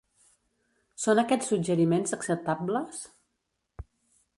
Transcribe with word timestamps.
Són 1.03 1.21
aquests 1.25 1.53
suggeriments 1.53 2.17
acceptables? 2.21 3.05